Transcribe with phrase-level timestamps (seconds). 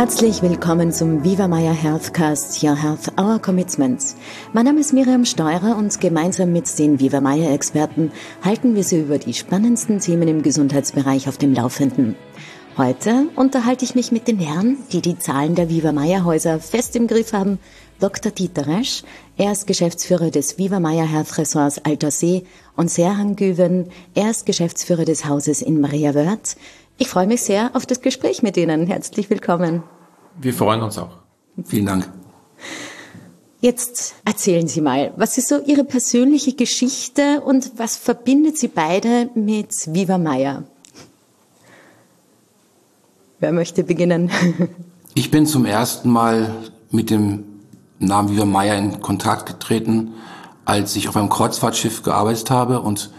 [0.00, 4.16] Herzlich willkommen zum Viva Maya Healthcast, Your Health, Our Commitments.
[4.54, 8.10] Mein Name ist Miriam Steurer und gemeinsam mit den Viva Maya Experten
[8.42, 12.16] halten wir Sie über die spannendsten Themen im Gesundheitsbereich auf dem Laufenden.
[12.78, 16.96] Heute unterhalte ich mich mit den Herren, die die Zahlen der Viva Maya Häuser fest
[16.96, 17.58] im Griff haben.
[17.98, 18.32] Dr.
[18.32, 19.02] Dieter Resch,
[19.36, 22.44] er ist Geschäftsführer des Viva Maya Health Resorts Alter See
[22.74, 26.56] und Serhan Güven, er ist Geschäftsführer des Hauses in Maria Wörth.
[27.02, 28.86] Ich freue mich sehr auf das Gespräch mit Ihnen.
[28.86, 29.82] Herzlich willkommen.
[30.38, 31.10] Wir freuen uns auch.
[31.64, 32.08] Vielen Dank.
[33.60, 39.28] Jetzt erzählen Sie mal, was ist so Ihre persönliche Geschichte und was verbindet Sie beide
[39.34, 40.64] mit Viva Maya?
[43.38, 44.30] Wer möchte beginnen?
[45.12, 46.54] Ich bin zum ersten Mal
[46.92, 47.42] mit dem
[47.98, 50.14] Namen Viva Maya in Kontakt getreten,
[50.64, 53.10] als ich auf einem Kreuzfahrtschiff gearbeitet habe und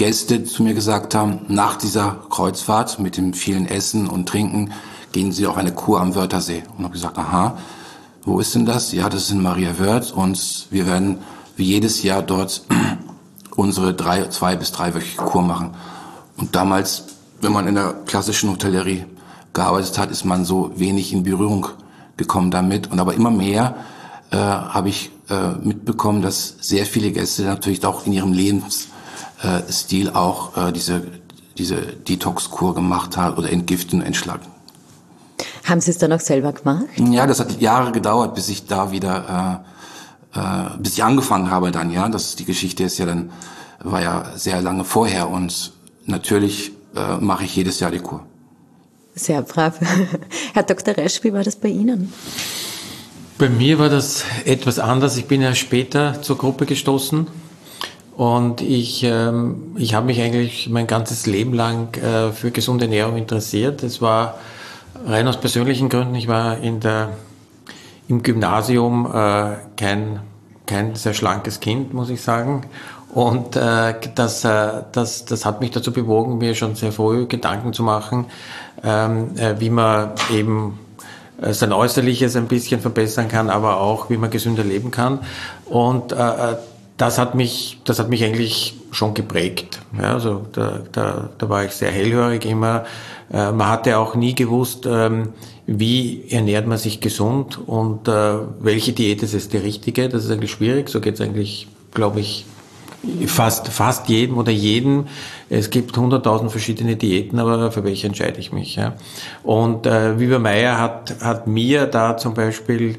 [0.00, 4.72] Gäste zu mir gesagt haben, nach dieser Kreuzfahrt mit dem vielen Essen und Trinken
[5.12, 6.62] gehen sie auf eine Kur am Wörthersee.
[6.78, 7.58] Und habe gesagt, aha,
[8.24, 8.92] wo ist denn das?
[8.92, 11.18] Ja, das ist in Maria Wörth und wir werden
[11.54, 12.62] wie jedes Jahr dort
[13.56, 15.74] unsere drei, zwei bis dreiwöchige Kur machen.
[16.38, 17.04] Und damals,
[17.42, 19.04] wenn man in der klassischen Hotellerie
[19.52, 21.66] gearbeitet hat, ist man so wenig in Berührung
[22.16, 22.90] gekommen damit.
[22.90, 23.74] Und aber immer mehr
[24.30, 28.88] äh, habe ich äh, mitbekommen, dass sehr viele Gäste natürlich auch in ihrem Lebens
[29.42, 31.02] äh, Stil auch äh, diese,
[31.56, 34.46] diese Detox-Kur gemacht hat oder entgiften, entschlagen.
[35.64, 36.86] Haben Sie es dann auch selber gemacht?
[36.98, 39.62] Ja, das hat Jahre gedauert, bis ich da wieder,
[40.34, 42.08] äh, äh, bis ich angefangen habe dann, ja.
[42.08, 43.30] Das die Geschichte ist ja dann,
[43.82, 45.72] war ja sehr lange vorher und
[46.06, 48.26] natürlich äh, mache ich jedes Jahr die Kur.
[49.14, 49.78] Sehr brav.
[50.54, 50.96] Herr Dr.
[50.96, 52.12] Resch, wie war das bei Ihnen?
[53.38, 55.16] Bei mir war das etwas anders.
[55.16, 57.26] Ich bin ja später zur Gruppe gestoßen
[58.20, 63.16] und ich, ähm, ich habe mich eigentlich mein ganzes Leben lang äh, für gesunde Ernährung
[63.16, 63.82] interessiert.
[63.82, 64.34] Es war
[65.06, 66.14] rein aus persönlichen Gründen.
[66.16, 67.14] Ich war in der,
[68.08, 70.20] im Gymnasium äh, kein,
[70.66, 72.66] kein sehr schlankes Kind, muss ich sagen.
[73.14, 77.72] Und äh, das, äh, das, das hat mich dazu bewogen, mir schon sehr früh Gedanken
[77.72, 78.26] zu machen,
[78.84, 80.78] ähm, äh, wie man eben
[81.40, 85.20] äh, sein Äußerliches ein bisschen verbessern kann, aber auch, wie man gesünder leben kann.
[85.64, 86.56] Und äh,
[87.00, 89.80] das hat mich, das hat mich eigentlich schon geprägt.
[89.96, 92.84] Ja, also da, da, da war ich sehr hellhörig immer.
[93.32, 95.30] Äh, man hatte auch nie gewusst, ähm,
[95.66, 100.10] wie ernährt man sich gesund und äh, welche Diät ist es die richtige.
[100.10, 100.90] Das ist eigentlich schwierig.
[100.90, 102.44] So geht es eigentlich, glaube ich,
[103.26, 105.06] fast, fast jedem oder jedem.
[105.48, 108.76] Es gibt hunderttausend verschiedene Diäten, aber für welche entscheide ich mich.
[108.76, 108.96] Ja?
[109.42, 112.98] Und äh, Viva Meyer hat, hat mir da zum Beispiel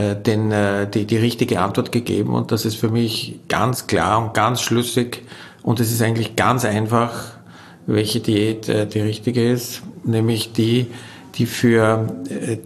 [0.00, 4.34] äh, äh, die, die richtige Antwort gegeben und das ist für mich ganz klar und
[4.34, 5.22] ganz schlüssig
[5.62, 7.32] und es ist eigentlich ganz einfach,
[7.86, 10.86] welche Diät äh, die richtige ist, nämlich die,
[11.34, 12.06] die für,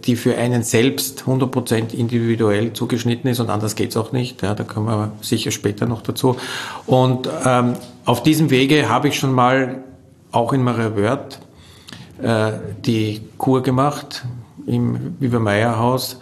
[0.05, 4.41] die für einen selbst 100% individuell zugeschnitten ist und anders geht's auch nicht.
[4.41, 6.35] Ja, da kommen wir sicher später noch dazu.
[6.87, 7.73] Und ähm,
[8.05, 9.83] auf diesem Wege habe ich schon mal
[10.31, 11.39] auch in Maria Wörth
[12.21, 12.53] äh,
[12.85, 14.25] die Kur gemacht
[14.65, 16.17] im Viva Haus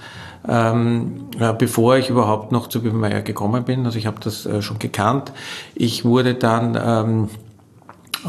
[0.48, 3.86] ähm, äh, bevor ich überhaupt noch zu Bibermeier gekommen bin.
[3.86, 5.32] Also ich habe das äh, schon gekannt.
[5.76, 7.30] Ich wurde dann ähm,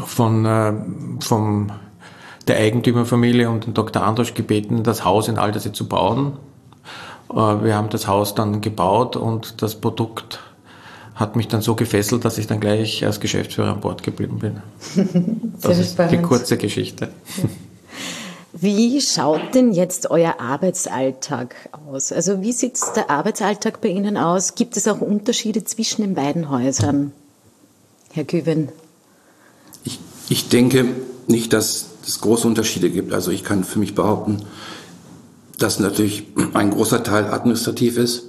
[0.05, 0.73] von äh,
[1.19, 1.71] vom
[2.47, 4.03] der Eigentümerfamilie und den Dr.
[4.03, 6.33] Androsch gebeten, das Haus in Altersee zu bauen.
[7.31, 10.39] Äh, wir haben das Haus dann gebaut und das Produkt
[11.15, 14.61] hat mich dann so gefesselt, dass ich dann gleich als Geschäftsführer an Bord geblieben bin.
[15.61, 17.09] das ist die kurze Geschichte.
[17.37, 17.43] Ja.
[18.57, 21.55] Wie schaut denn jetzt euer Arbeitsalltag
[21.89, 22.13] aus?
[22.13, 24.55] Also wie sieht der Arbeitsalltag bei Ihnen aus?
[24.55, 27.11] Gibt es auch Unterschiede zwischen den beiden Häusern?
[28.13, 28.69] Herr Küven.
[29.83, 29.99] Ich,
[30.29, 30.85] ich denke
[31.27, 33.11] nicht, dass es große Unterschiede gibt.
[33.11, 34.43] Also ich kann für mich behaupten,
[35.59, 38.23] dass natürlich ein großer Teil administrativ ist.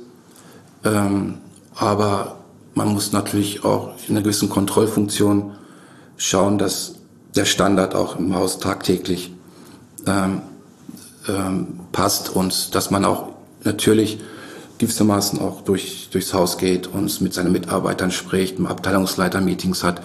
[0.84, 1.38] Ähm,
[1.76, 2.38] aber
[2.74, 5.52] man muss natürlich auch in einer gewissen Kontrollfunktion
[6.16, 6.96] schauen, dass
[7.36, 9.35] der Standard auch im Haus tagtäglich
[10.06, 10.42] ähm,
[11.28, 13.28] ähm, passt und dass man auch
[13.64, 14.18] natürlich
[14.78, 20.02] gewissermaßen auch durch, durchs Haus geht und mit seinen Mitarbeitern spricht, Abteilungsleiter Meetings hat.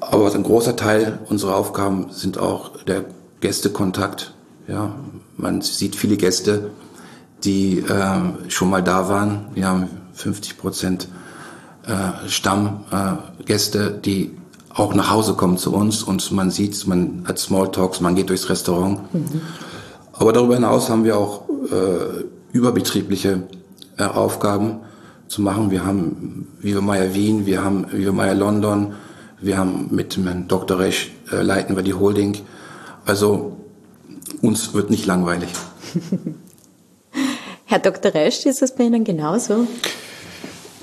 [0.00, 3.04] Aber ein großer Teil unserer Aufgaben sind auch der
[3.40, 4.34] Gästekontakt.
[4.68, 4.94] Ja,
[5.36, 6.70] man sieht viele Gäste,
[7.44, 9.46] die äh, schon mal da waren.
[9.54, 11.08] Wir haben 50 Prozent
[11.86, 14.36] äh, Stammgäste, äh, die
[14.76, 18.50] auch nach Hause kommen zu uns und man sieht, man hat Smalltalks, man geht durchs
[18.50, 19.12] Restaurant.
[19.14, 19.40] Mhm.
[20.12, 23.42] Aber darüber hinaus haben wir auch äh, überbetriebliche
[23.96, 24.80] äh, Aufgaben
[25.28, 25.70] zu machen.
[25.70, 28.94] Wir haben Viva Maya Wien, wir haben Viva Maya London,
[29.40, 30.78] wir haben mit Herrn Dr.
[30.78, 32.36] Resch äh, leiten wir die Holding.
[33.06, 33.56] Also
[34.42, 35.48] uns wird nicht langweilig.
[37.64, 38.12] Herr Dr.
[38.12, 39.66] Resch, ist das bei Ihnen genauso?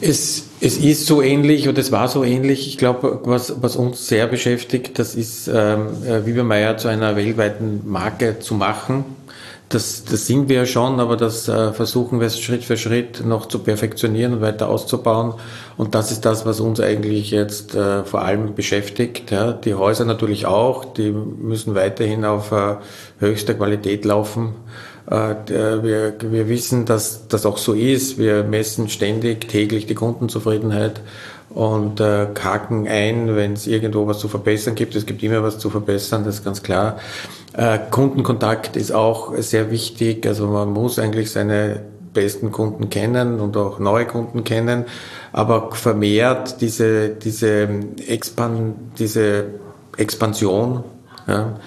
[0.05, 2.67] Es, es ist so ähnlich und es war so ähnlich.
[2.67, 7.81] Ich glaube, was, was uns sehr beschäftigt, das ist, ähm, äh, Wiebermeier zu einer weltweiten
[7.85, 9.05] Marke zu machen.
[9.69, 13.45] Das, das sind wir ja schon, aber das äh, versuchen wir Schritt für Schritt noch
[13.45, 15.35] zu perfektionieren und weiter auszubauen.
[15.77, 19.31] Und das ist das, was uns eigentlich jetzt äh, vor allem beschäftigt.
[19.31, 19.53] Ja.
[19.53, 22.75] Die Häuser natürlich auch, die müssen weiterhin auf äh,
[23.19, 24.53] höchster Qualität laufen.
[25.09, 28.17] Äh, wir, wir wissen, dass das auch so ist.
[28.17, 31.01] Wir messen ständig, täglich die Kundenzufriedenheit
[31.49, 34.95] und äh, haken ein, wenn es irgendwo was zu verbessern gibt.
[34.95, 36.97] Es gibt immer was zu verbessern, das ist ganz klar.
[37.53, 40.25] Äh, Kundenkontakt ist auch sehr wichtig.
[40.25, 41.81] Also man muss eigentlich seine
[42.13, 44.85] besten Kunden kennen und auch neue Kunden kennen,
[45.31, 47.67] aber vermehrt diese, diese,
[48.07, 49.45] Expan diese
[49.97, 50.83] Expansion
[51.27, 51.59] ja,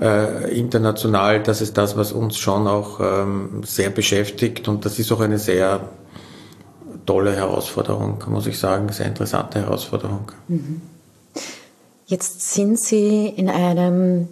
[0.00, 5.10] äh, international, das ist das, was uns schon auch ähm, sehr beschäftigt und das ist
[5.12, 5.80] auch eine sehr
[7.06, 10.30] tolle Herausforderung, muss ich sagen, sehr interessante Herausforderung.
[10.48, 10.82] Mhm.
[12.06, 14.28] Jetzt sind Sie in einem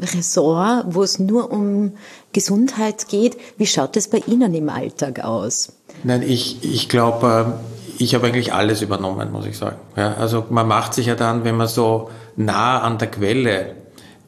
[0.00, 1.92] Ressort, wo es nur um
[2.32, 3.36] Gesundheit geht.
[3.56, 5.72] Wie schaut es bei Ihnen im Alltag aus?
[6.04, 9.76] Nein, ich, ich glaube, äh, ich habe eigentlich alles übernommen, muss ich sagen.
[9.96, 13.74] Ja, also man macht sich ja dann, wenn man so nah an der Quelle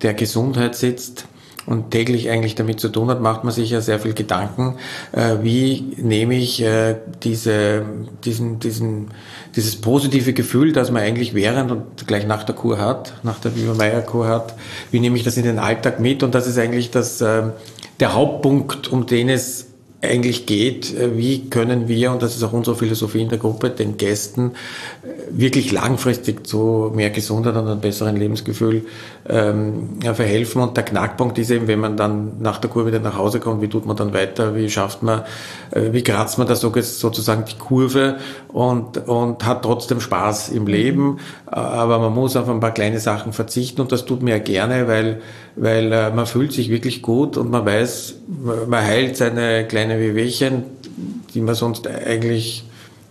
[0.02, 1.26] der Gesundheit sitzt
[1.68, 4.76] und täglich eigentlich damit zu tun hat, macht man sich ja sehr viel Gedanken,
[5.12, 7.84] äh, wie nehme ich äh, diese,
[8.24, 9.08] diesen, diesen,
[9.54, 13.54] dieses positive Gefühl, das man eigentlich während und gleich nach der Kur hat, nach der
[13.54, 14.54] Wieber-Meyer-Kur hat,
[14.90, 16.22] wie nehme ich das in den Alltag mit?
[16.22, 17.42] Und das ist eigentlich das, äh,
[18.00, 19.66] der Hauptpunkt, um den es
[20.00, 23.70] eigentlich geht, äh, wie können wir, und das ist auch unsere Philosophie in der Gruppe,
[23.70, 24.52] den Gästen
[25.02, 28.84] äh, wirklich langfristig zu mehr Gesundheit und einem besseren Lebensgefühl
[29.28, 30.62] ähm, verhelfen.
[30.62, 33.60] Und der Knackpunkt ist eben, wenn man dann nach der Kur wieder nach Hause kommt,
[33.60, 35.22] wie tut man dann weiter, wie schafft man,
[35.72, 38.18] äh, wie kratzt man da sozusagen die Kurve
[38.48, 41.18] und, und hat trotzdem Spaß im Leben.
[41.46, 44.86] Aber man muss auf ein paar kleine Sachen verzichten und das tut mir ja gerne,
[44.86, 45.22] weil,
[45.56, 48.14] weil äh, man fühlt sich wirklich gut und man weiß,
[48.68, 50.64] man heilt seine kleinen kleine Wehwehchen,
[51.34, 52.64] die man sonst eigentlich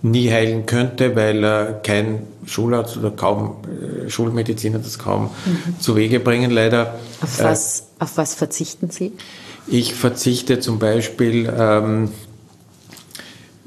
[0.03, 3.57] nie heilen könnte, weil äh, kein Schularzt oder kaum
[4.05, 5.79] äh, Schulmediziner das kaum mhm.
[5.79, 6.95] zu Wege bringen, leider.
[7.21, 9.13] Auf was, äh, auf was verzichten Sie?
[9.65, 12.09] Ich verzichte zum Beispiel ähm,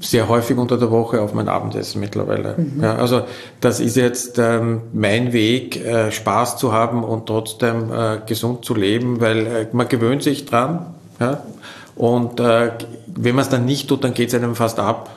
[0.00, 2.54] sehr häufig unter der Woche auf mein Abendessen mittlerweile.
[2.56, 2.82] Mhm.
[2.82, 3.22] Ja, also
[3.60, 8.74] das ist jetzt ähm, mein Weg, äh, Spaß zu haben und trotzdem äh, gesund zu
[8.74, 10.94] leben, weil äh, man gewöhnt sich dran.
[11.18, 11.42] Ja?
[12.00, 12.70] Und äh,
[13.14, 15.10] wenn man es dann nicht tut, dann geht es einem fast ab.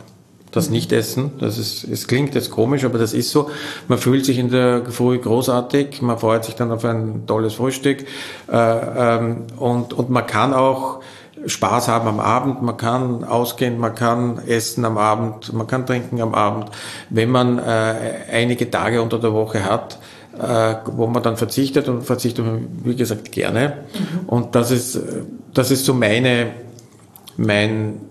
[0.51, 3.49] Das Nichtessen, das ist, es klingt jetzt komisch, aber das ist so.
[3.87, 8.05] Man fühlt sich in der Früh großartig, man freut sich dann auf ein tolles Frühstück
[8.51, 10.99] äh, ähm, und, und man kann auch
[11.45, 16.21] Spaß haben am Abend, man kann ausgehen, man kann essen am Abend, man kann trinken
[16.21, 16.69] am Abend,
[17.09, 17.95] wenn man äh,
[18.29, 19.99] einige Tage unter der Woche hat,
[20.37, 22.45] äh, wo man dann verzichtet und verzichtet
[22.83, 23.85] wie gesagt, gerne.
[23.93, 24.27] Mhm.
[24.27, 24.99] Und das ist,
[25.53, 26.62] das ist so meine
[27.37, 28.01] mein,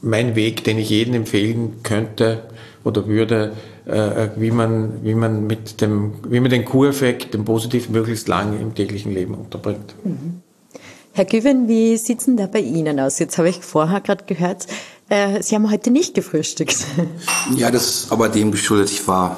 [0.00, 2.44] mein Weg, den ich jedem empfehlen könnte
[2.84, 3.52] oder würde,
[3.86, 8.60] äh, wie, man, wie, man mit dem, wie man den Kureffekt, den positiven, möglichst lang
[8.60, 9.94] im täglichen Leben unterbringt.
[10.04, 10.42] Mhm.
[11.12, 13.18] Herr Güven, wie sieht es denn da bei Ihnen aus?
[13.18, 14.66] Jetzt habe ich vorher gerade gehört,
[15.08, 16.76] äh, Sie haben heute nicht gefrühstückt.
[17.56, 18.90] Ja, das ist aber dem geschuldet.
[18.90, 19.36] Ich war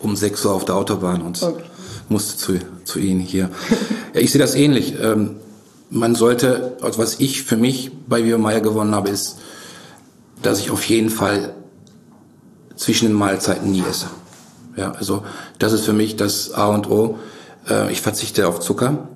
[0.00, 1.62] um 6 Uhr auf der Autobahn und okay.
[2.08, 3.50] musste zu, zu Ihnen hier.
[4.12, 4.94] Ja, ich sehe das ähnlich.
[5.00, 5.36] Ähm,
[5.90, 9.38] man sollte, also was ich für mich bei Viva gewonnen habe, ist,
[10.42, 11.54] dass ich auf jeden Fall
[12.76, 14.06] zwischen den Mahlzeiten nie esse.
[14.76, 15.24] Ja, also
[15.58, 17.18] das ist für mich das A und O.
[17.68, 19.08] Äh, ich verzichte auf Zucker,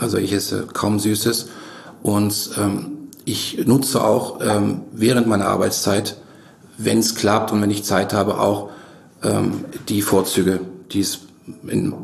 [0.00, 1.48] also ich esse kaum Süßes
[2.02, 6.16] und ähm, ich nutze auch ähm, während meiner Arbeitszeit,
[6.78, 8.70] wenn es klappt und wenn ich Zeit habe, auch
[9.22, 10.60] ähm, die Vorzüge,
[10.92, 11.20] die es
[11.66, 11.94] in,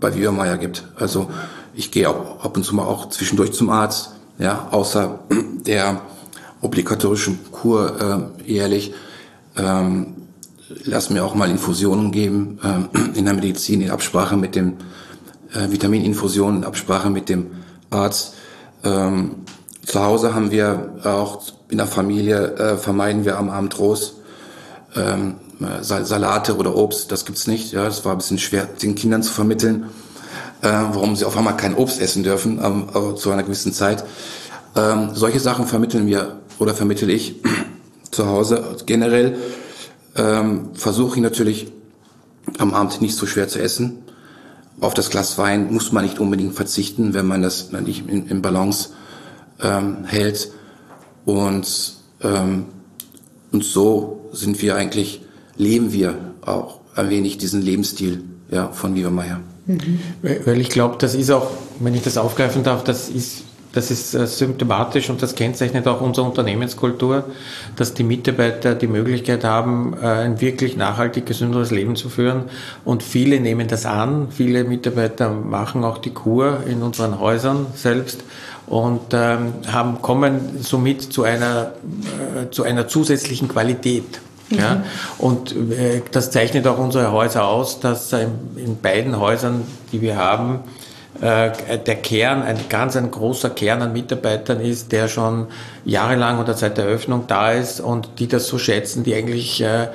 [0.00, 0.84] bei Viva gibt.
[0.96, 1.28] Also
[1.76, 5.20] ich gehe auch ab und zu mal auch zwischendurch zum Arzt, ja, außer
[5.66, 6.00] der
[6.62, 8.94] obligatorischen Kur äh, jährlich.
[9.56, 10.14] Ähm,
[10.84, 14.78] lass mir auch mal Infusionen geben äh, in der Medizin in Absprache mit dem
[15.54, 17.50] äh, Vitamininfusionen in Absprache mit dem
[17.90, 18.34] Arzt.
[18.82, 19.44] Ähm,
[19.84, 24.14] zu Hause haben wir auch in der Familie äh, vermeiden wir am Abend Rost.
[24.96, 25.36] Ähm,
[25.80, 27.72] Salate oder Obst, das gibt's nicht.
[27.72, 29.86] Ja, das war ein bisschen schwer, den Kindern zu vermitteln
[30.62, 34.04] äh, warum sie auf einmal kein Obst essen dürfen ähm, zu einer gewissen Zeit.
[34.74, 37.36] Ähm, solche Sachen vermitteln wir oder vermittel ich
[38.10, 38.76] zu Hause.
[38.86, 39.36] Generell
[40.16, 41.72] ähm, versuche ich natürlich
[42.58, 44.02] am Abend nicht so schwer zu essen.
[44.80, 48.42] Auf das Glas Wein muss man nicht unbedingt verzichten, wenn man das nicht in, in
[48.42, 48.90] Balance
[49.62, 50.50] ähm, hält.
[51.24, 52.66] Und, ähm,
[53.52, 55.22] und so sind wir eigentlich,
[55.56, 59.40] leben wir auch ein wenig diesen Lebensstil ja, von Viva Meier.
[59.66, 60.00] Mhm.
[60.22, 63.44] Weil ich glaube, das ist auch, wenn ich das aufgreifen darf, das ist
[63.76, 67.24] das ist äh, symptomatisch und das kennzeichnet auch unsere Unternehmenskultur,
[67.76, 72.44] dass die Mitarbeiter die Möglichkeit haben, äh, ein wirklich nachhaltig gesünderes Leben zu führen.
[72.86, 74.28] Und viele nehmen das an.
[74.30, 78.24] Viele Mitarbeiter machen auch die Kur in unseren Häusern selbst
[78.66, 81.72] und ähm, haben, kommen somit zu einer,
[82.34, 84.22] äh, zu einer zusätzlichen Qualität.
[84.50, 84.58] Mhm.
[84.58, 84.84] Ja,
[85.18, 88.26] und äh, das zeichnet auch unsere Häuser aus, dass äh,
[88.56, 89.62] in beiden Häusern,
[89.92, 90.60] die wir haben,
[91.20, 95.46] äh, der Kern, ein ganz ein großer Kern an Mitarbeitern ist, der schon
[95.84, 99.88] jahrelang oder seit der Eröffnung da ist und die das so schätzen, die eigentlich äh,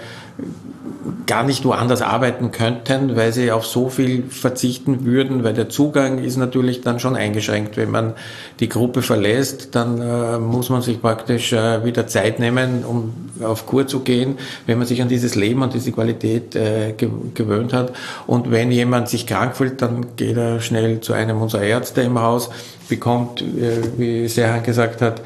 [1.25, 6.19] gar nicht woanders arbeiten könnten, weil sie auf so viel verzichten würden, weil der Zugang
[6.19, 7.77] ist natürlich dann schon eingeschränkt.
[7.77, 8.13] Wenn man
[8.59, 13.65] die Gruppe verlässt, dann äh, muss man sich praktisch äh, wieder Zeit nehmen, um auf
[13.65, 16.93] Kur zu gehen, wenn man sich an dieses Leben und diese Qualität äh,
[17.33, 17.93] gewöhnt hat.
[18.27, 22.19] Und wenn jemand sich krank fühlt, dann geht er schnell zu einem unserer Ärzte im
[22.19, 22.49] Haus,
[22.89, 25.21] bekommt, äh, wie Serhan gesagt hat,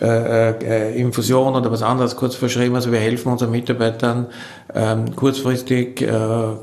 [0.00, 2.74] äh, äh, Infusion oder was anderes kurz verschrieben.
[2.74, 4.26] Also wir helfen unseren Mitarbeitern
[4.74, 6.08] ähm, kurzfristig, äh,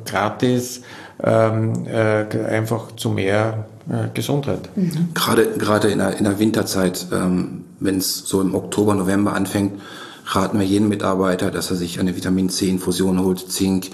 [0.06, 0.82] gratis,
[1.24, 4.70] ähm, äh, einfach zu mehr äh, Gesundheit.
[4.76, 5.10] Mhm.
[5.14, 9.82] Gerade, gerade in der, in der Winterzeit, ähm, wenn es so im Oktober, November anfängt,
[10.28, 13.90] raten wir jeden Mitarbeiter, dass er sich eine Vitamin C-Infusion holt, Zink.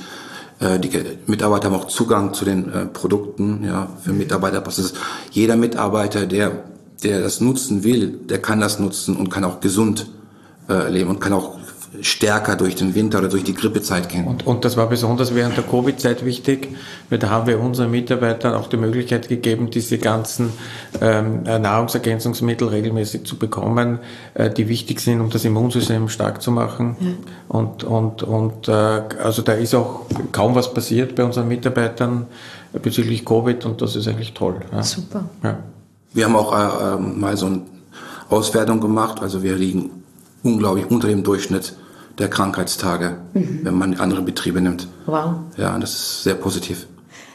[0.60, 0.91] Äh, die
[1.27, 3.63] Mitarbeiter haben auch Zugang zu den äh, Produkten.
[3.63, 4.93] Ja, für Mitarbeiter passt es.
[5.31, 6.51] Jeder Mitarbeiter, der
[7.03, 10.08] der das nutzen will, der kann das nutzen und kann auch gesund
[10.70, 11.60] äh, leben und kann auch
[12.01, 14.25] stärker durch den Winter oder durch die Grippezeit gehen.
[14.25, 16.70] Und, und das war besonders während der Covid-Zeit wichtig,
[17.10, 20.53] weil da haben wir unseren Mitarbeitern auch die Möglichkeit gegeben, diese ganzen
[21.01, 24.00] ähm, äh, Nahrungsergänzungsmittel regelmäßig zu bekommen,
[24.36, 26.96] äh, die wichtig sind, um das Immunsystem stark zu machen.
[27.00, 27.08] Ja.
[27.48, 32.27] Und, und, und äh, also da ist auch kaum was passiert bei unseren Mitarbeitern
[32.72, 34.58] bezüglich Covid und das ist eigentlich toll.
[34.72, 34.84] Ja.
[34.84, 35.25] Super.
[35.44, 35.58] Ja.
[36.13, 37.61] Wir haben auch äh, ähm, mal so eine
[38.29, 39.21] Auswertung gemacht.
[39.21, 40.03] Also wir liegen
[40.43, 41.75] unglaublich unter dem Durchschnitt
[42.17, 43.59] der Krankheitstage, mhm.
[43.63, 44.87] wenn man andere Betriebe nimmt.
[45.05, 45.35] Wow.
[45.57, 46.87] Ja, das ist sehr positiv.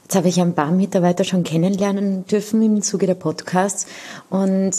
[0.02, 3.86] Jetzt habe ich ein paar Mitarbeiter schon kennenlernen dürfen im Zuge der Podcasts
[4.28, 4.74] und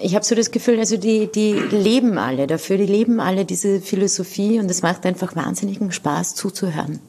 [0.00, 3.80] ich habe so das Gefühl, also die, die leben alle dafür, die leben alle diese
[3.80, 7.00] Philosophie und es macht einfach wahnsinnigen Spaß zuzuhören.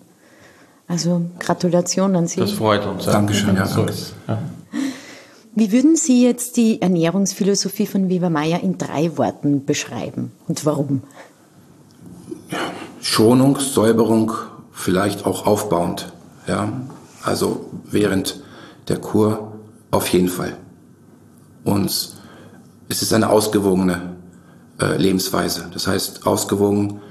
[0.87, 2.39] Also Gratulation an Sie.
[2.39, 3.05] Das freut uns.
[3.05, 3.67] Dankeschön, ja.
[3.67, 3.85] So
[4.27, 4.39] ja.
[5.59, 11.01] Wie würden Sie jetzt die Ernährungsphilosophie von Weber Meyer in drei Worten beschreiben und warum?
[13.01, 14.33] Schonung, Säuberung,
[14.71, 16.13] vielleicht auch aufbauend.
[16.45, 16.71] Ja,
[17.23, 18.39] also während
[18.87, 19.53] der Kur
[19.89, 20.55] auf jeden Fall.
[21.63, 21.87] Und
[22.87, 24.15] es ist eine ausgewogene
[24.79, 25.71] äh, Lebensweise.
[25.73, 27.01] Das heißt, ausgewogen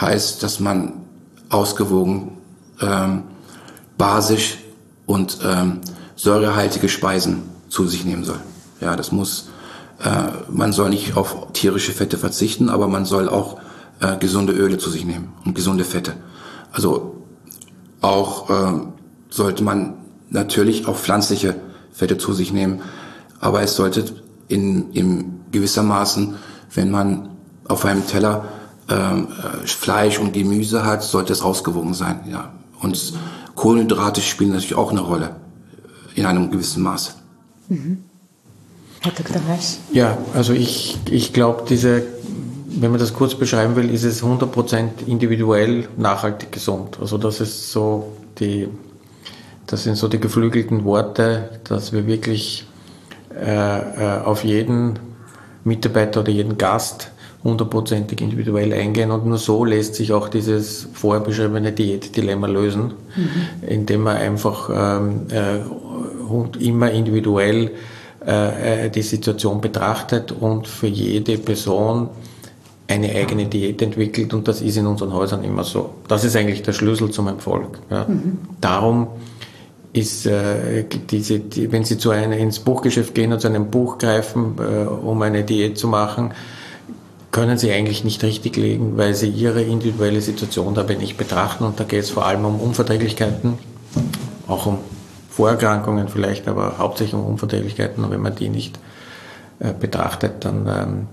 [0.00, 1.00] heißt, dass man
[1.48, 2.38] ausgewogen
[2.80, 3.24] ähm,
[3.98, 4.58] basisch
[5.04, 5.80] und ähm,
[6.14, 8.40] säurehaltige Speisen zu sich nehmen soll.
[8.80, 9.48] Ja, das muss,
[10.04, 10.10] äh,
[10.50, 13.58] man soll nicht auf tierische Fette verzichten, aber man soll auch
[14.00, 16.12] äh, gesunde Öle zu sich nehmen und gesunde Fette.
[16.70, 17.24] Also
[18.02, 18.80] auch äh,
[19.30, 19.94] sollte man
[20.28, 21.56] natürlich auch pflanzliche
[21.92, 22.82] Fette zu sich nehmen,
[23.40, 24.04] aber es sollte
[24.48, 26.34] in, in gewissermaßen,
[26.74, 27.30] wenn man
[27.68, 28.44] auf einem Teller
[28.90, 32.20] ähm, äh, Fleisch und Gemüse hat, sollte es ausgewogen sein.
[32.30, 32.52] Ja.
[32.82, 33.14] Und
[33.54, 35.36] Kohlenhydrate spielen natürlich auch eine Rolle
[36.14, 37.21] in einem gewissen Maße.
[37.68, 38.04] Mhm.
[39.00, 39.42] Herr Dr.
[39.48, 39.78] Reich?
[39.92, 42.02] Ja, also ich, ich glaube, diese,
[42.68, 46.98] wenn man das kurz beschreiben will, ist es 100% individuell nachhaltig gesund.
[47.00, 48.68] Also das ist so die,
[49.66, 52.64] das sind so die geflügelten Worte, dass wir wirklich
[53.34, 54.98] äh, äh, auf jeden
[55.64, 57.10] Mitarbeiter oder jeden Gast
[57.44, 63.66] hundertprozentig individuell eingehen und nur so lässt sich auch dieses vorher beschriebene Diätdilemma lösen, mhm.
[63.68, 65.58] indem man einfach ähm, äh,
[66.60, 67.70] immer individuell
[68.26, 72.08] äh, äh, die Situation betrachtet und für jede Person
[72.86, 75.90] eine eigene Diät entwickelt und das ist in unseren Häusern immer so.
[76.06, 77.80] Das ist eigentlich der Schlüssel zum Erfolg.
[77.90, 78.04] Ja.
[78.06, 78.38] Mhm.
[78.60, 79.08] Darum
[79.92, 83.98] ist äh, diese, die, wenn Sie zu einer, ins Buchgeschäft gehen und zu einem Buch
[83.98, 86.32] greifen, äh, um eine Diät zu machen,
[87.32, 91.80] können Sie eigentlich nicht richtig legen, weil Sie Ihre individuelle Situation dabei nicht betrachten und
[91.80, 93.54] da geht es vor allem um Unverträglichkeiten,
[94.46, 94.78] auch um
[95.32, 98.04] Vorerkrankungen vielleicht, aber hauptsächlich um Unverträglichkeiten.
[98.04, 98.78] Und wenn man die nicht
[99.60, 101.06] äh, betrachtet, dann, ähm,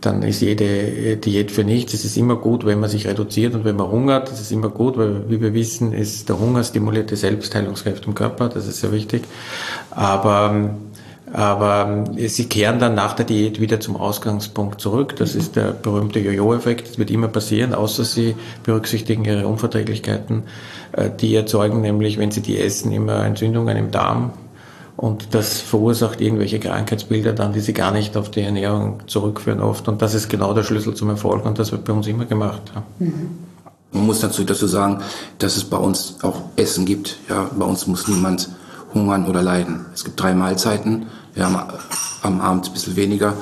[0.00, 1.94] dann ist jede äh, Diät für nichts.
[1.94, 4.32] Es ist immer gut, wenn man sich reduziert und wenn man hungert.
[4.32, 8.16] Das ist immer gut, weil wie wir wissen, ist der Hunger stimuliert die Selbstheilungskräfte im
[8.16, 8.48] Körper.
[8.48, 9.22] Das ist sehr wichtig.
[9.90, 10.74] Aber
[11.32, 15.16] Aber äh, sie kehren dann nach der Diät wieder zum Ausgangspunkt zurück.
[15.16, 16.88] Das ist der berühmte Jojo-Effekt.
[16.88, 20.44] Das wird immer passieren, außer sie berücksichtigen ihre Unverträglichkeiten.
[20.92, 24.32] Äh, die erzeugen nämlich, wenn sie die essen, immer Entzündungen im Darm.
[24.96, 29.88] Und das verursacht irgendwelche Krankheitsbilder dann, die sie gar nicht auf die Ernährung zurückführen oft.
[29.88, 32.60] Und das ist genau der Schlüssel zum Erfolg und das wird bei uns immer gemacht.
[32.98, 33.30] Mhm.
[33.90, 35.00] Man muss dazu, dazu sagen,
[35.38, 37.18] dass es bei uns auch Essen gibt.
[37.28, 38.50] Ja, bei uns muss niemand
[38.94, 39.86] hungern oder leiden.
[39.94, 41.06] Es gibt drei Mahlzeiten.
[41.34, 41.56] Wir haben
[42.22, 43.34] am Abend ein bisschen weniger.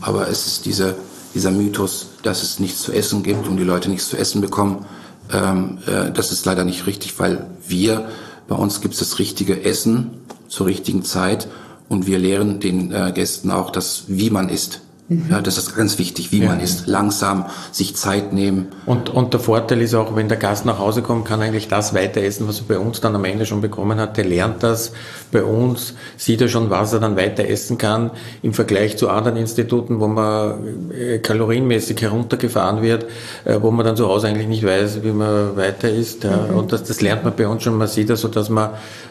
[0.00, 0.96] Aber es ist diese,
[1.34, 4.86] dieser Mythos, dass es nichts zu essen gibt und die Leute nichts zu essen bekommen.
[5.32, 8.08] Ähm, äh, das ist leider nicht richtig, weil wir,
[8.48, 11.48] bei uns gibt es das richtige Essen zur richtigen Zeit
[11.88, 14.80] und wir lehren den äh, Gästen auch das, wie man isst.
[15.08, 15.26] Mhm.
[15.30, 16.48] Ja, das ist ganz wichtig, wie ja.
[16.48, 16.86] man ist.
[16.86, 18.68] Langsam, sich Zeit nehmen.
[18.86, 21.92] Und, und der Vorteil ist auch, wenn der Gast nach Hause kommt, kann eigentlich das
[21.92, 24.16] weiter essen, was er bei uns dann am Ende schon bekommen hat.
[24.16, 24.92] Der lernt das
[25.30, 28.10] bei uns, sieht er schon, was er dann weiter essen kann.
[28.42, 33.06] Im Vergleich zu anderen Instituten, wo man äh, kalorienmäßig heruntergefahren wird,
[33.44, 36.24] äh, wo man dann zu Hause eigentlich nicht weiß, wie man weiter isst.
[36.24, 36.48] Ja.
[36.48, 36.58] Mhm.
[36.58, 37.76] Und das, das lernt man bei uns schon.
[37.76, 38.70] Man sieht das so, dass man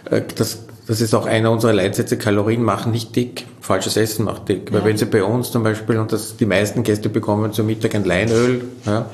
[0.09, 4.49] äh, das das ist auch einer unserer Leitsätze, Kalorien machen nicht dick, falsches Essen macht
[4.49, 4.73] dick.
[4.73, 7.95] Weil wenn Sie bei uns zum Beispiel, und das, die meisten Gäste bekommen zum Mittag
[7.95, 9.05] ein Leinöl, ja,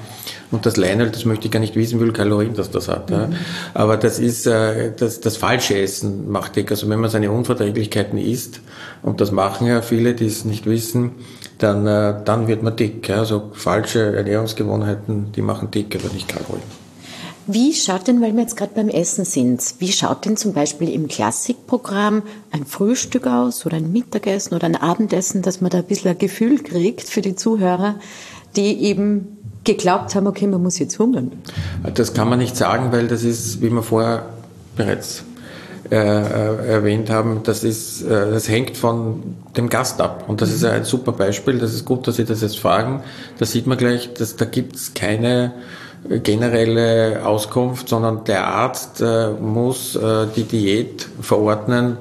[0.50, 3.12] und das Leinöl, das möchte ich gar nicht wissen, wie viel Kalorien das das hat.
[3.12, 3.28] Ja.
[3.28, 3.36] Mhm.
[3.74, 6.72] Aber das ist, äh, das, das falsche Essen macht dick.
[6.72, 8.62] Also wenn man seine Unverträglichkeiten isst,
[9.04, 11.12] und das machen ja viele, die es nicht wissen,
[11.58, 13.10] dann, äh, dann wird man dick.
[13.10, 13.18] Ja.
[13.18, 16.87] Also falsche Ernährungsgewohnheiten, die machen dick, aber nicht Kalorien.
[17.48, 20.90] Wie schaut denn, weil wir jetzt gerade beim Essen sind, wie schaut denn zum Beispiel
[20.90, 25.86] im Klassikprogramm ein Frühstück aus oder ein Mittagessen oder ein Abendessen, dass man da ein
[25.86, 27.96] bisschen ein Gefühl kriegt für die Zuhörer,
[28.58, 31.32] die eben geglaubt haben, okay, man muss jetzt hungern?
[31.94, 34.26] Das kann man nicht sagen, weil das ist, wie wir vorher
[34.76, 35.24] bereits
[35.90, 40.26] äh, äh, erwähnt haben, das, ist, äh, das hängt von dem Gast ab.
[40.28, 41.60] Und das ist ein super Beispiel.
[41.60, 43.04] Das ist gut, dass Sie das jetzt fragen.
[43.38, 45.54] Da sieht man gleich, dass da gibt es keine
[46.24, 51.98] generelle Auskunft, sondern der Arzt äh, muss äh, die Diät verordnen,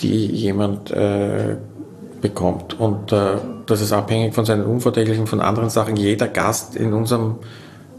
[0.00, 1.56] die jemand äh,
[2.20, 2.78] bekommt.
[2.78, 3.36] Und äh,
[3.66, 5.96] das ist abhängig von seinen Unverträglichen, von anderen Sachen.
[5.96, 7.36] Jeder Gast in unserem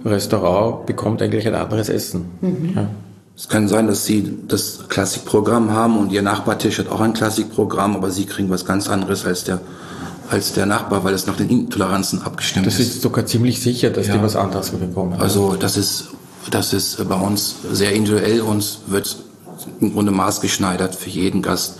[0.04, 2.32] Restaurant bekommt eigentlich ein anderes Essen.
[2.42, 2.72] Mhm.
[2.76, 2.88] Ja.
[3.36, 7.96] Es kann sein, dass Sie das Klassikprogramm haben und Ihr Nachbartisch hat auch ein Klassikprogramm,
[7.96, 9.60] aber Sie kriegen was ganz anderes als der
[10.32, 12.80] als der Nachbar, weil es nach den Intoleranzen abgestimmt ist.
[12.80, 14.16] Das ist sogar ziemlich sicher, dass ja.
[14.16, 15.20] die was anderes bekommen.
[15.20, 16.08] Also das ist,
[16.50, 19.18] das ist bei uns sehr individuell und wird
[19.82, 21.76] im Grunde maßgeschneidert für jeden Gast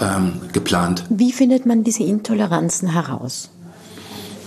[0.00, 1.04] ähm, geplant.
[1.10, 3.50] Wie findet man diese Intoleranzen heraus?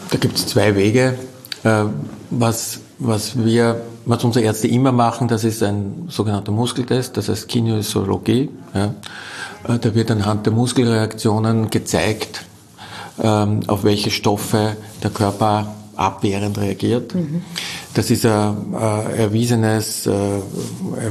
[0.09, 1.15] Da gibt es zwei Wege.
[1.63, 1.85] Äh,
[2.31, 7.47] was, was wir, was unsere Ärzte immer machen, das ist ein sogenannter Muskeltest, das heißt
[7.47, 8.49] Kinesiologie.
[8.73, 8.95] Ja.
[9.67, 12.45] Äh, da wird anhand der Muskelreaktionen gezeigt,
[13.17, 17.13] auf welche Stoffe der Körper abwehrend reagiert.
[17.15, 17.43] Mhm.
[17.93, 20.39] Das ist ein äh, erwiesenes äh,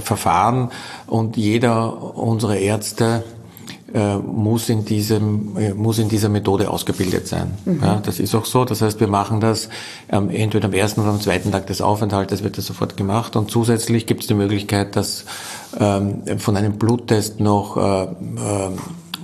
[0.03, 0.71] Verfahren
[1.07, 3.23] und jeder unserer Ärzte
[3.95, 7.53] äh, muss in diesem äh, muss in dieser Methode ausgebildet sein.
[7.65, 7.81] Mhm.
[7.83, 8.65] Ja, das ist auch so.
[8.65, 9.69] Das heißt, wir machen das
[10.11, 13.51] ähm, entweder am ersten oder am zweiten Tag des Aufenthaltes wird das sofort gemacht und
[13.51, 15.27] zusätzlich gibt es die Möglichkeit, dass
[15.79, 18.09] ähm, von einem Bluttest noch äh, äh,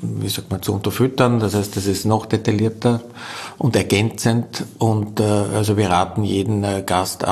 [0.02, 1.40] wie sagt man, zu unterfüttern.
[1.40, 3.00] Das heißt, das ist noch detaillierter
[3.58, 4.64] und ergänzend.
[4.78, 7.26] Und äh, also wir raten jeden äh, Gast äh,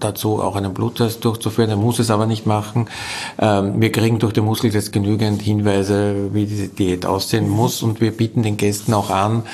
[0.00, 1.70] dazu, auch einen Bluttest durchzuführen.
[1.70, 2.88] Er muss es aber nicht machen.
[3.38, 7.82] Ähm, wir kriegen durch den Muskeltest genügend Hinweise, wie diese Diät aussehen muss.
[7.82, 9.44] Und wir bieten den Gästen auch an,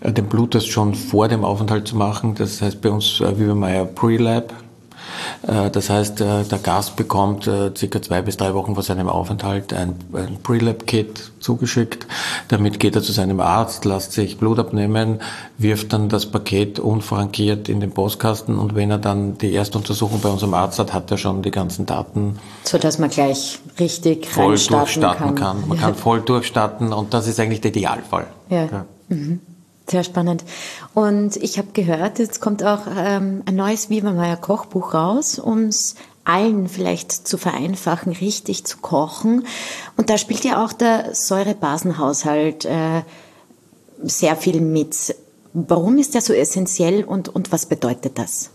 [0.00, 2.34] äh, den Bluttest schon vor dem Aufenthalt zu machen.
[2.34, 4.63] Das heißt bei uns äh, wie wir mal Pre-Lab äh,
[5.42, 9.72] das heißt, äh, der Gast bekommt äh, circa zwei bis drei Wochen vor seinem Aufenthalt
[9.72, 12.06] ein, ein Pre-Lab-Kit zugeschickt.
[12.48, 15.20] Damit geht er zu seinem Arzt, lässt sich Blut abnehmen,
[15.58, 20.20] wirft dann das Paket unfrankiert in den Postkasten und wenn er dann die erste Untersuchung
[20.20, 22.38] bei unserem Arzt hat, hat er schon die ganzen Daten.
[22.64, 25.34] So dass man gleich richtig voll durchstarten kann.
[25.34, 25.68] kann.
[25.68, 25.84] Man ja.
[25.84, 28.26] kann voll durchstarten und das ist eigentlich der Idealfall.
[28.48, 28.64] Ja.
[28.64, 28.84] ja.
[29.08, 29.40] Mhm.
[29.88, 30.44] Sehr spannend.
[30.94, 35.96] Und ich habe gehört, jetzt kommt auch ähm, ein neues Viva Kochbuch raus, um es
[36.24, 39.46] allen vielleicht zu vereinfachen, richtig zu kochen.
[39.96, 43.02] Und da spielt ja auch der Säurebasenhaushalt äh,
[44.02, 45.14] sehr viel mit.
[45.52, 48.50] Warum ist der so essentiell und, und was bedeutet das?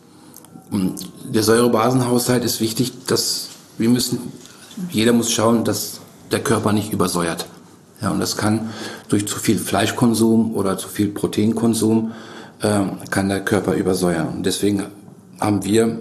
[0.72, 4.34] Der Säurebasenhaushalt ist wichtig, dass wir müssen,
[4.90, 6.00] jeder muss schauen, dass
[6.32, 7.48] der Körper nicht übersäuert.
[8.02, 8.70] Ja, und das kann
[9.10, 12.14] durch zu viel Fleischkonsum oder zu viel Proteinkonsum
[12.62, 14.30] äh, kann der Körper übersäuern.
[14.30, 14.86] Und deswegen
[15.40, 16.00] haben wir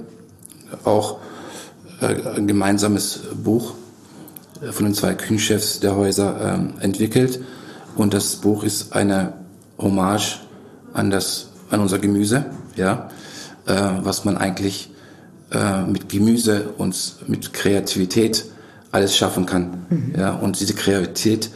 [0.85, 1.19] auch
[2.01, 3.75] äh, ein gemeinsames Buch
[4.63, 7.41] äh, von den zwei Küchenchefs der Häuser äh, entwickelt.
[7.97, 9.35] Und das Buch ist eine
[9.79, 10.41] Hommage
[10.93, 13.11] an das, an unser Gemüse, ja,
[13.67, 14.91] äh, was man eigentlich
[15.51, 18.45] äh, mit Gemüse und mit Kreativität
[18.93, 19.87] alles schaffen kann.
[19.89, 20.15] Mhm.
[20.17, 21.51] Ja, und diese Kreativität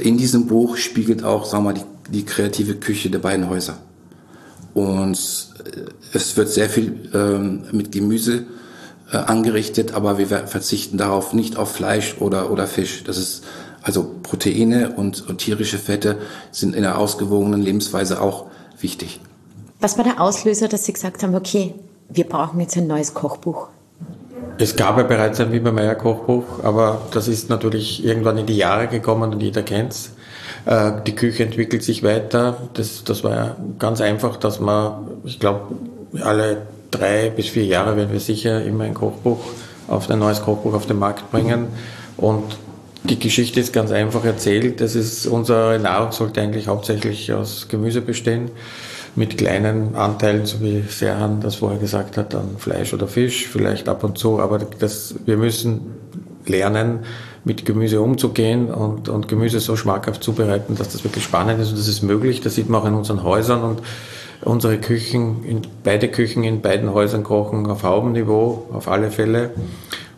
[0.00, 3.78] in diesem Buch spiegelt auch, sagen wir mal, die, die kreative Küche der beiden Häuser.
[4.74, 5.18] Und
[5.64, 5.80] äh,
[6.12, 8.44] es wird sehr viel ähm, mit Gemüse
[9.10, 13.04] äh, angerichtet, aber wir verzichten darauf nicht auf Fleisch oder, oder Fisch.
[13.04, 13.44] Das ist
[13.82, 16.18] also Proteine und, und tierische Fette
[16.50, 18.46] sind in der ausgewogenen Lebensweise auch
[18.80, 19.20] wichtig.
[19.80, 21.74] Was war der Auslöser, dass Sie gesagt haben, okay,
[22.08, 23.68] wir brauchen jetzt ein neues Kochbuch?
[24.58, 28.88] Es gab ja bereits ein Wiebermeier Kochbuch, aber das ist natürlich irgendwann in die Jahre
[28.88, 30.12] gekommen und jeder kennt's.
[30.64, 32.56] Äh, die Küche entwickelt sich weiter.
[32.72, 35.76] Das, das war ja ganz einfach, dass man, ich glaube,
[36.22, 39.40] alle drei bis vier Jahre werden wir sicher immer ein Kochbuch
[39.88, 41.68] auf ein neues Kochbuch auf den Markt bringen.
[42.16, 42.44] Und
[43.04, 44.80] die Geschichte ist ganz einfach erzählt.
[44.80, 48.50] Das ist, unsere Nahrung sollte eigentlich hauptsächlich aus Gemüse bestehen
[49.16, 53.88] mit kleinen Anteilen, so wie Serhan das vorher gesagt hat, an Fleisch oder Fisch, vielleicht
[53.88, 55.80] ab und zu, aber das, wir müssen
[56.46, 57.00] lernen,
[57.44, 61.78] mit Gemüse umzugehen und, und Gemüse so schmackhaft zubereiten, dass das wirklich spannend ist und
[61.78, 62.40] das ist möglich.
[62.40, 63.82] Das sieht man auch in unseren Häusern und
[64.42, 69.50] unsere Küchen, in, beide Küchen in beiden Häusern kochen auf Haubenniveau, auf alle Fälle.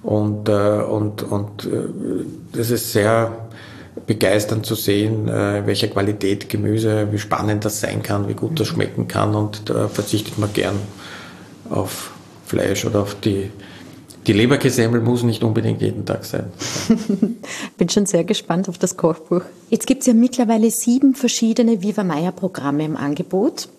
[0.02, 3.47] Und, äh, und, und äh, das ist sehr
[4.06, 8.68] begeisternd zu sehen, äh, welche Qualität Gemüse, wie spannend das sein kann, wie gut das
[8.68, 10.76] schmecken kann und da verzichtet man gern
[11.70, 12.12] auf
[12.46, 13.50] Fleisch oder auf die
[14.28, 16.52] die Leberkäsemmel muss nicht unbedingt jeden Tag sein.
[17.78, 19.40] Bin schon sehr gespannt auf das Kochbuch.
[19.70, 23.70] Jetzt gibt es ja mittlerweile sieben verschiedene Viva Meier Programme im Angebot.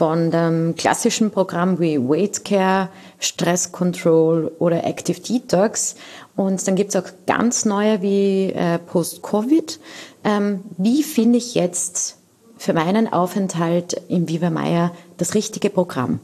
[0.00, 5.94] Von dem klassischen Programm wie Weight Care, Stress Control oder Active Detox
[6.36, 9.78] und dann gibt es auch ganz neue wie äh, Post-Covid.
[10.24, 12.16] Ähm, wie finde ich jetzt
[12.56, 16.20] für meinen Aufenthalt im Viva Meier das richtige Programm?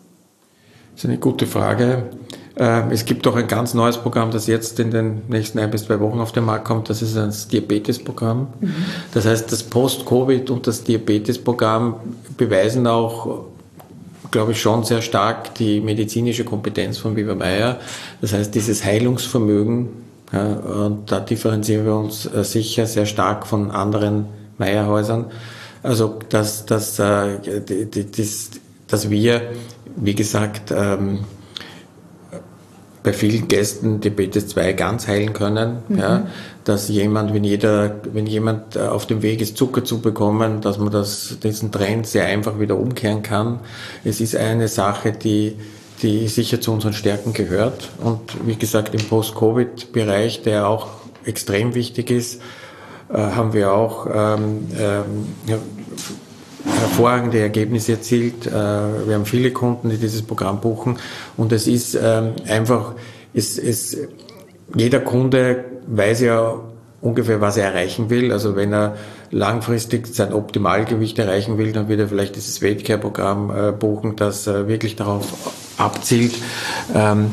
[0.94, 2.04] Das ist eine gute Frage.
[2.56, 5.84] Ähm, es gibt auch ein ganz neues Programm, das jetzt in den nächsten ein bis
[5.84, 6.88] zwei Wochen auf den Markt kommt.
[6.88, 8.46] Das ist das Diabetesprogramm.
[8.58, 8.74] Mhm.
[9.12, 11.96] Das heißt, das Post-Covid und das Diabetesprogramm
[12.38, 13.44] beweisen auch
[14.30, 17.78] glaube ich, schon sehr stark die medizinische Kompetenz von Weber Meyer.
[18.20, 19.88] Das heißt, dieses Heilungsvermögen,
[20.32, 24.26] ja, und da differenzieren wir uns äh, sicher sehr stark von anderen
[24.58, 25.26] Meierhäusern.
[25.82, 27.38] Also, dass, dass, äh,
[28.88, 29.42] dass wir,
[29.96, 31.20] wie gesagt, ähm,
[33.07, 35.79] bei vielen Gästen Diabetes 2 ganz heilen können.
[35.88, 35.99] Mhm.
[35.99, 36.27] Ja,
[36.64, 40.79] dass jemand, wenn jeder, wenn jemand äh, auf dem Weg ist, Zucker zu bekommen, dass
[40.79, 43.61] man das, diesen Trend sehr einfach wieder umkehren kann.
[44.03, 45.57] Es ist eine Sache, die,
[46.03, 47.90] die sicher zu unseren Stärken gehört.
[48.03, 50.88] Und wie gesagt, im Post-Covid-Bereich, der auch
[51.25, 52.42] extrem wichtig ist,
[53.09, 55.59] äh, haben wir auch ähm, ähm,
[56.66, 58.46] hervorragende Ergebnisse erzielt.
[58.46, 60.98] Äh, wir haben viele Kunden, die dieses Programm buchen
[61.37, 62.94] und es ist ähm, einfach,
[63.35, 63.96] es, es,
[64.74, 66.61] jeder Kunde weiß ja
[67.00, 68.33] ungefähr, was er erreichen will.
[68.33, 68.96] Also wenn er
[69.31, 74.68] langfristig sein Optimalgewicht erreichen will, dann wird er vielleicht dieses Weightcare-Programm äh, buchen, das äh,
[74.68, 75.26] wirklich darauf
[75.79, 76.35] abzielt,
[76.94, 77.31] ähm,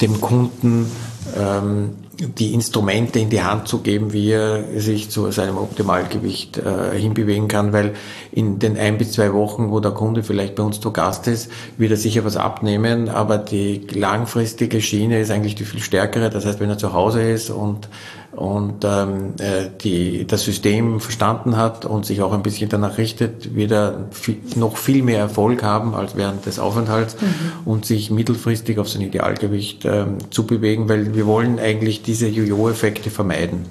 [0.00, 0.90] dem Kunden
[1.38, 6.98] ähm, die Instrumente in die Hand zu geben, wie er sich zu seinem Optimalgewicht äh,
[6.98, 7.94] hinbewegen kann, weil
[8.32, 11.50] in den ein bis zwei Wochen, wo der Kunde vielleicht bei uns zu Gast ist,
[11.76, 16.30] wird er sicher was abnehmen, aber die langfristige Schiene ist eigentlich die viel stärkere.
[16.30, 17.88] Das heißt, wenn er zu Hause ist und
[18.36, 23.54] und ähm, äh, die, das System verstanden hat und sich auch ein bisschen danach richtet,
[23.54, 27.28] wird er viel, noch viel mehr Erfolg haben als während des Aufenthalts mhm.
[27.64, 33.10] und sich mittelfristig auf sein Idealgewicht ähm, zu bewegen, weil wir wollen eigentlich diese Jojo-Effekte
[33.10, 33.64] vermeiden.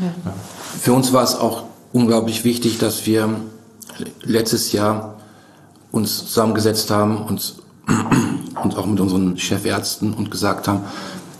[0.00, 0.06] Ja.
[0.24, 0.34] Ja.
[0.80, 3.28] Für uns war es auch unglaublich wichtig, dass wir
[4.22, 5.16] letztes Jahr
[5.92, 7.54] uns zusammengesetzt haben und,
[8.62, 10.80] und auch mit unseren Chefärzten und gesagt haben,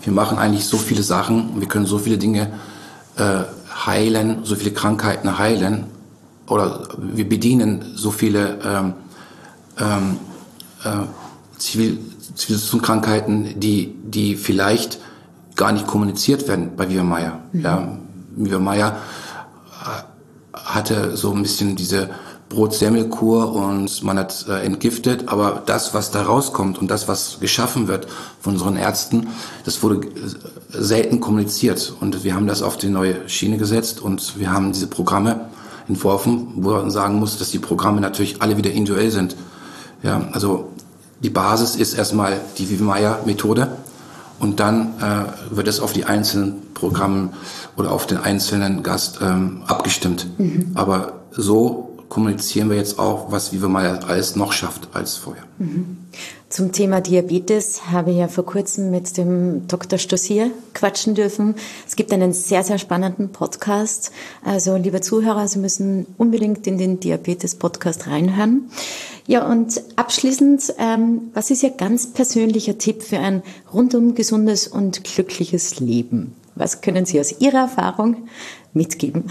[0.07, 2.53] wir machen eigentlich so viele Sachen, wir können so viele Dinge
[3.17, 3.41] äh,
[3.85, 5.87] heilen, so viele Krankheiten heilen
[6.47, 8.93] oder wir bedienen so viele ähm,
[9.77, 10.17] ähm,
[10.85, 11.99] äh, Zivil
[12.35, 14.99] Zivilisationskrankheiten, die, die vielleicht
[15.57, 17.39] gar nicht kommuniziert werden bei Viva Meier.
[17.51, 17.61] Mhm.
[17.61, 17.97] Ja,
[18.37, 18.97] Viva Meier
[19.83, 22.11] äh, hatte so ein bisschen diese
[22.49, 27.87] Brot-Semmelkur und man hat äh, entgiftet, aber das, was da rauskommt und das, was geschaffen
[27.87, 28.07] wird
[28.39, 29.27] von unseren Ärzten,
[29.65, 30.11] das wurde äh,
[30.71, 34.87] selten kommuniziert und wir haben das auf die neue Schiene gesetzt und wir haben diese
[34.87, 35.49] Programme
[35.89, 39.35] entworfen, wo man sagen muss, dass die Programme natürlich alle wieder individuell sind.
[40.03, 40.69] Ja, also
[41.21, 43.69] die Basis ist erstmal die Wiemeyer-Methode
[44.39, 47.29] und dann äh, wird es auf die einzelnen Programme
[47.75, 50.27] oder auf den einzelnen Gast ähm, abgestimmt.
[50.37, 50.71] Mhm.
[50.75, 55.43] Aber so kommunizieren wir jetzt auch, was Viva Maya alles noch schafft als vorher.
[55.57, 55.97] Mhm.
[56.49, 59.99] Zum Thema Diabetes habe ich ja vor kurzem mit dem Dr.
[59.99, 61.55] Stossier quatschen dürfen.
[61.85, 64.11] Es gibt einen sehr, sehr spannenden Podcast.
[64.45, 68.69] Also, liebe Zuhörer, Sie müssen unbedingt in den Diabetes-Podcast reinhören.
[69.25, 73.43] Ja, und abschließend, ähm, was ist Ihr ganz persönlicher Tipp für ein
[73.73, 76.33] rundum gesundes und glückliches Leben?
[76.55, 78.29] Was können Sie aus Ihrer Erfahrung
[78.73, 79.25] mitgeben?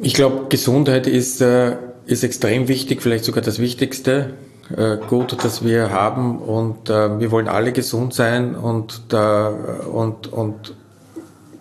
[0.00, 4.34] Ich glaube, Gesundheit ist, äh, ist extrem wichtig, vielleicht sogar das Wichtigste
[4.76, 6.38] äh, Gut, das wir haben.
[6.38, 8.54] Und äh, wir wollen alle gesund sein.
[8.54, 10.74] Und, da, und, und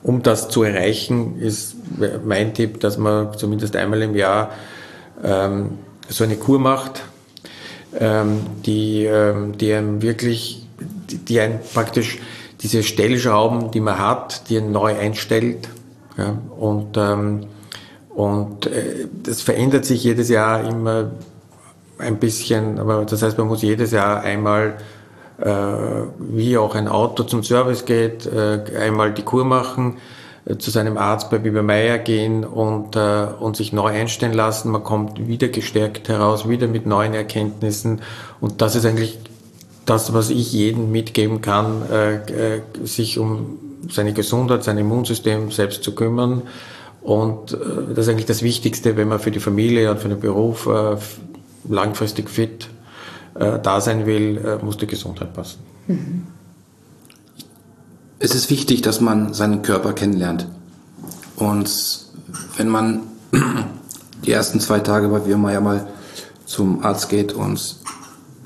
[0.03, 1.75] um das zu erreichen, ist
[2.25, 4.51] mein Tipp, dass man zumindest einmal im Jahr
[5.23, 7.03] ähm, so eine Kur macht,
[7.99, 10.67] ähm, die, ähm, die einem wirklich,
[11.09, 12.19] die, die einen praktisch
[12.61, 15.69] diese Stellschrauben, die man hat, die einen neu einstellt.
[16.17, 17.47] Ja, und ähm,
[18.17, 21.11] und äh, das verändert sich jedes Jahr immer
[21.99, 24.77] ein bisschen, aber das heißt, man muss jedes Jahr einmal,
[25.37, 25.53] äh,
[26.17, 29.97] wie auch ein Auto zum Service geht, äh, einmal die Kur machen,
[30.45, 34.71] äh, zu seinem Arzt bei Biber Meier gehen und, äh, und sich neu einstellen lassen.
[34.71, 38.01] Man kommt wieder gestärkt heraus, wieder mit neuen Erkenntnissen.
[38.41, 39.19] Und das ist eigentlich
[39.85, 43.59] das, was ich jedem mitgeben kann, äh, äh, sich um
[43.91, 46.41] seine Gesundheit, sein Immunsystem selbst zu kümmern
[47.01, 47.57] und äh,
[47.93, 50.97] das ist eigentlich das Wichtigste, wenn man für die Familie und für den Beruf äh,
[51.69, 52.69] langfristig fit
[53.35, 55.59] äh, da sein will, muss die Gesundheit passen.
[55.87, 56.23] Mhm.
[58.19, 60.47] Es ist wichtig, dass man seinen Körper kennenlernt.
[61.35, 61.69] Und
[62.57, 63.01] wenn man
[64.25, 65.87] die ersten zwei Tage bei Wirma ja mal
[66.45, 67.77] zum Arzt geht und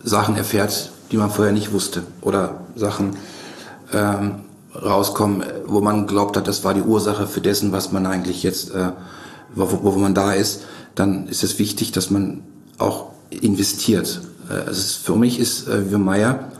[0.04, 3.16] Sachen erfährt, die man vorher nicht wusste oder Sachen
[3.94, 4.42] ähm,
[4.76, 8.72] rauskommen, wo man glaubt hat, das war die Ursache für dessen, was man eigentlich jetzt,
[8.72, 8.92] äh,
[9.54, 10.64] wo, wo man da ist,
[10.96, 12.44] dann ist es wichtig, dass man
[12.78, 14.22] auch investiert.
[14.50, 16.52] Äh, ist, für mich ist äh, Meier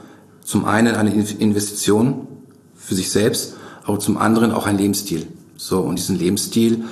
[0.44, 2.28] zum einen eine Investition
[2.76, 5.28] für sich selbst, aber zum anderen auch ein Lebensstil.
[5.56, 6.84] So, und diesen Lebensstil,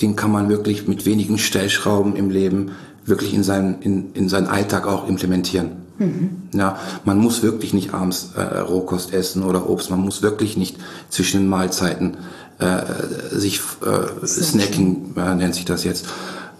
[0.00, 2.72] den kann man wirklich mit wenigen Stellschrauben im Leben
[3.08, 5.70] wirklich in seinen, in, in seinen Alltag auch implementieren.
[5.98, 6.30] Mhm.
[6.52, 9.90] Ja, man muss wirklich nicht abends äh, Rohkost essen oder Obst.
[9.90, 10.76] Man muss wirklich nicht
[11.08, 12.18] zwischen den Mahlzeiten
[12.58, 12.82] äh,
[13.30, 16.06] sich äh, Snacking äh, nennt sich das jetzt.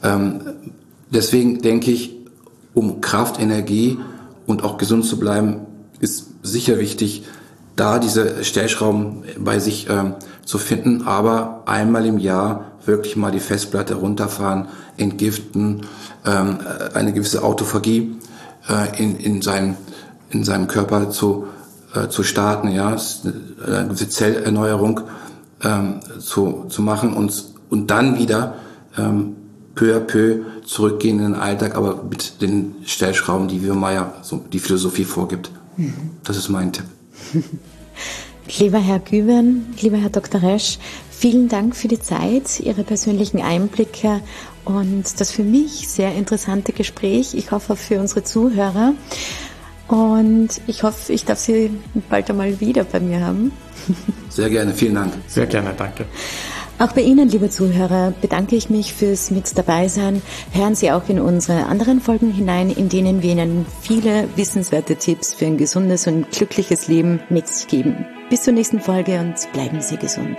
[0.03, 0.41] Ähm,
[1.11, 2.17] deswegen denke ich,
[2.75, 3.99] um Kraft, Energie
[4.47, 5.61] und auch gesund zu bleiben,
[6.01, 7.25] ist sicher wichtig,
[7.75, 13.41] da diese Stellschrauben bei sich ähm, zu finden, aber einmal im Jahr wirklich mal die
[13.41, 15.83] Festplatte runterfahren, entgiften,
[16.25, 16.59] ähm,
[16.95, 18.17] eine gewisse Autophagie
[18.69, 19.77] äh, in, in, sein,
[20.31, 21.47] in seinem Körper zu,
[21.95, 22.97] äh, zu starten, ja,
[23.67, 25.01] eine gewisse Zellerneuerung
[25.63, 28.55] ähm, zu, zu machen und, und dann wieder
[28.97, 29.37] ähm,
[29.75, 34.59] peu à peu zurückgehen in den Alltag, aber mit den Stellschrauben, die Wirmeier so die
[34.59, 35.51] Philosophie vorgibt.
[35.77, 35.95] Mhm.
[36.25, 36.85] Das ist mein Tipp.
[38.59, 40.43] Lieber Herr Güven, lieber Herr Dr.
[40.43, 40.79] Resch,
[41.11, 44.23] vielen Dank für die Zeit, Ihre persönlichen Einblicke
[44.69, 47.33] und das für mich sehr interessante Gespräch.
[47.33, 48.93] Ich hoffe für unsere Zuhörer.
[49.89, 51.71] Und ich hoffe, ich darf Sie
[52.11, 53.53] bald einmal wieder bei mir haben.
[54.29, 55.15] Sehr gerne, vielen Dank.
[55.27, 56.05] Sehr gerne, danke.
[56.79, 60.21] Auch bei Ihnen, liebe Zuhörer, bedanke ich mich fürs Mit dabei sein.
[60.53, 65.33] Hören Sie auch in unsere anderen Folgen hinein, in denen wir Ihnen viele wissenswerte Tipps
[65.33, 68.05] für ein gesundes und glückliches Leben mitgeben.
[68.29, 70.37] Bis zur nächsten Folge und bleiben Sie gesund.